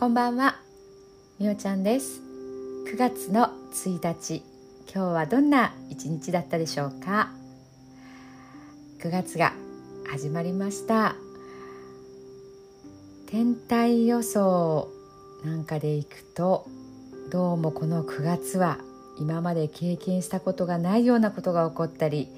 [0.00, 0.56] こんばんは。
[1.38, 2.22] みおちゃんです。
[2.90, 4.42] 9月の1日
[4.90, 7.28] 今日はどんな一日だったでしょうか
[9.00, 9.52] ？9月が
[10.10, 11.16] 始まりました。
[13.26, 14.88] 天体予想
[15.44, 16.66] なんかでいくと
[17.30, 18.78] どうもこの9月は
[19.18, 22.30] 今まで経験したことがないようなことが起こったり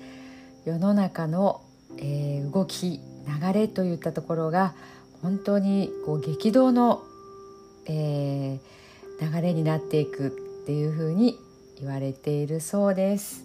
[0.65, 1.63] 世の中の、
[1.97, 4.75] えー、動き流れといったところが
[5.23, 7.05] 本当にこう激動の
[7.87, 10.31] えー、流れになっていくっ
[10.67, 11.39] ていうふうに
[11.81, 13.45] 言われているそうです。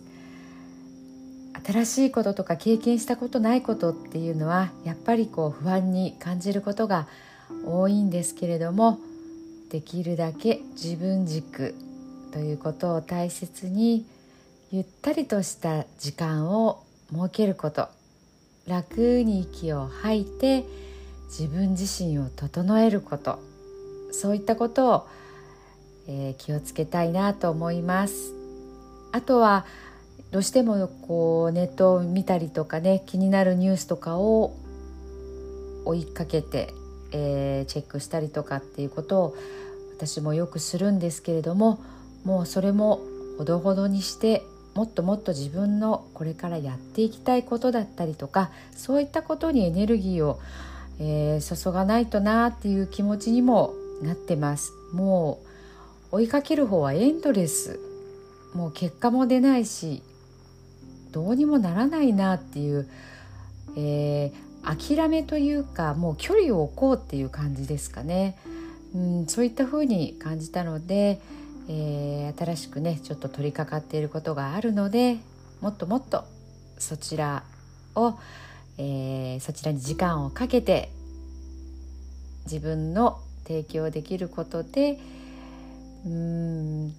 [1.65, 7.07] 新しいこととか経験したことないことっていうのはやっぱりこう不安に感じることが
[7.65, 8.99] 多いんですけれども
[9.71, 11.75] できるだけ自分軸
[12.31, 14.05] ということを大切に
[14.71, 17.89] ゆったりとした時間を設けること。
[18.67, 20.65] 楽に息を吐いて
[21.29, 23.39] 自分自身を整えること。
[24.11, 25.07] そういったことを、
[26.07, 28.33] えー、気をつけたいなと思います。
[29.11, 29.65] あとは
[30.31, 34.53] どうしてもこうネットを見たりとかね気になるニュースとかを
[35.85, 36.73] 追いかけて、
[37.13, 39.35] えー、チェックしたりとかっていうことを
[39.95, 41.79] 私もよくするんですけれども
[42.25, 42.99] もうそれも
[43.37, 44.43] ほどほどにして
[44.75, 50.39] もっともっと自分のこれからやっていきたいことだったりとかそういったことにエネルギーを、
[50.99, 54.73] えー、注がないとなっていう気持ちにもなってます。
[54.93, 55.39] も
[56.11, 57.79] う追いかける方はエンドレス。
[58.53, 60.01] もう結果も出ないし
[61.11, 62.89] どうにもならないなっていう、
[63.75, 68.37] えー、諦めというかもう距離を置こうっていう感じですかね、
[68.95, 71.21] うん、そういった風に感じたので、
[71.69, 75.17] えー、新しくねちょっと取り掛かっていることがあるので
[75.61, 76.25] もっともっと
[76.77, 77.43] そちら
[77.95, 78.15] を、
[78.77, 80.91] えー、そちらに時間をかけて
[82.45, 84.99] 自分の提供できることで
[86.05, 86.93] うん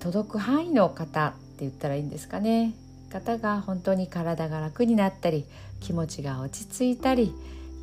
[0.00, 2.74] 届く範囲の方って言ったらいいんですかね。
[3.10, 5.44] 方が本当に体が楽になったり
[5.80, 7.32] 気持ちが落ち着いたり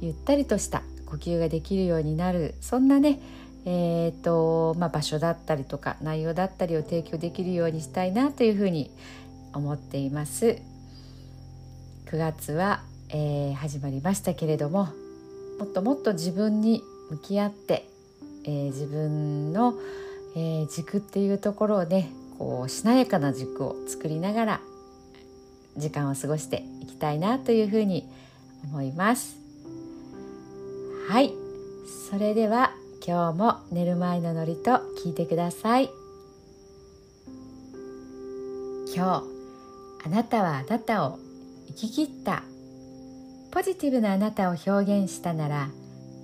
[0.01, 2.55] ゆったりとした呼吸ができるようになる。
[2.61, 3.19] そんなね
[3.65, 8.91] えーとまあ、場所だったりとか内容だったりを提供できるようにしたいなというふうに
[9.53, 10.57] 思っています。
[12.07, 14.89] 9月は、えー、始まりましたけれども
[15.57, 17.87] もっともっと自分に向き合って、
[18.45, 19.75] えー、自分の、
[20.35, 24.61] えー、軸っていうところをねこうしなやかな軸を作りながら
[25.77, 28.07] 時間を過ごしていきたいなというふうに
[28.65, 29.37] 思います。
[31.09, 31.33] はい。
[32.09, 32.73] それでは
[33.05, 35.89] 今日も寝る前のノリと聞いてください。
[38.95, 39.23] 今日
[40.05, 41.19] あなたはあなたを
[41.67, 42.43] 生き切った。
[43.51, 45.69] ポジティブなあなたを表現したなら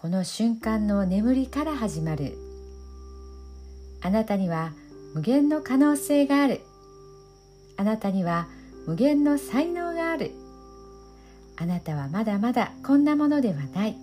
[0.00, 2.38] この瞬間の眠りから始まる。
[4.00, 4.72] あなたには
[5.14, 6.62] 無限の可能性がある。
[7.76, 8.48] あなたには
[8.86, 10.32] 無限の才能がある。
[11.58, 13.96] あなたはまだまだこんなものではない。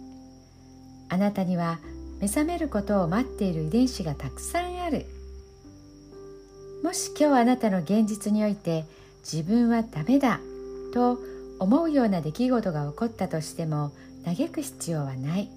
[1.09, 1.79] あなたには
[2.19, 5.07] 目覚めることを待っている遺伝子がたくさんある。
[6.83, 8.85] もし今日あなたの現実において
[9.23, 10.41] 自分はダメだ
[10.93, 11.17] と
[11.57, 13.91] 思うような出来事が起こったとしても
[14.25, 15.56] 嘆く必要はない。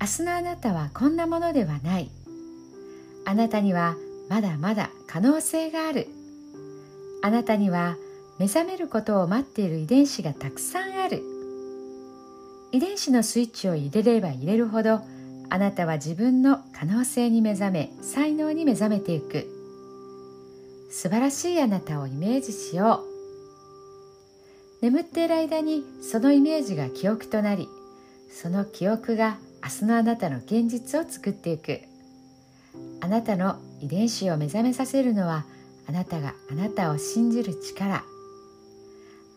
[0.00, 2.10] 明日のあなたはこんなものではない。
[3.26, 3.96] あなたには
[4.30, 6.08] まだまだ可能性がある。
[7.22, 7.96] あなたには
[8.38, 11.22] 目覚めることを待っている遺伝子がたくさんある。
[12.72, 15.00] 遺伝子のスイッチを入れれば入れるほど
[15.50, 19.48] あなたは自分の可能性に目覚め才能に目覚めていく。
[20.90, 23.04] 素晴らしいあなたをイメージしよ
[24.80, 24.82] う。
[24.82, 27.68] 眠っている間にそのイメージが記憶となり
[28.30, 31.80] その記憶が明日のあなたの現実を作っていく。
[33.00, 35.44] あなたの遺伝子を目覚めさせるのは
[35.88, 38.04] あなたがあなたを信じる力。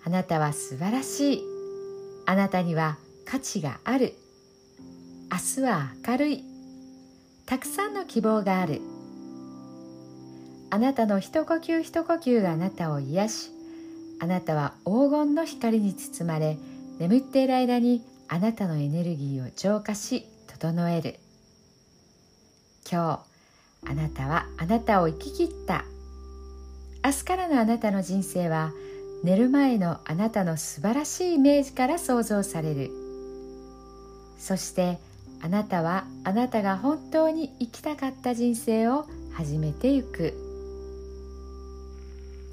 [0.05, 1.43] あなたは素晴らしい。
[2.25, 4.13] あなたには価値がある。
[5.31, 6.43] 明日は明るい。
[7.45, 8.81] たくさんの希望がある。
[10.73, 13.51] あなたの一呼吸一呼吸があなたを癒し
[14.19, 16.57] あなたは黄金の光に包まれ
[16.97, 21.19] 眠っている間にあなたのエネルギーを浄化し整える。
[22.91, 23.23] 今
[23.85, 25.85] 日あなたはあなたを生き切った。
[27.05, 28.71] 明日からのあなたの人生は
[29.23, 32.89] 寝る前のあなたの素晴らしいイメージから想像される。
[34.39, 34.97] そして
[35.43, 40.33] あなたはあなたが本当に生きたかった人生を始めていく。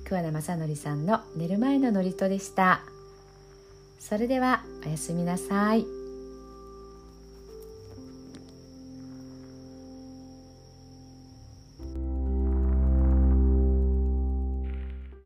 [0.05, 2.83] 桑名正則さんの寝る前の祝詞でした。
[4.01, 6.00] それではおやすみなさい。